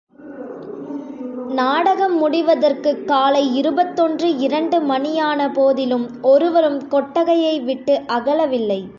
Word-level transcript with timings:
நாடகம் 1.49 2.17
முடிவதற்குக் 2.17 3.05
காலை 3.05 3.55
இருபத்தொன்று 3.55 4.37
இரண்டு 4.37 4.81
மணியான 4.81 5.51
போதிலும் 5.53 6.07
ஒருவரும் 6.21 6.87
கொட்டகையை 6.87 7.59
விட்டு 7.59 8.01
அகலவில்லை. 8.07 8.83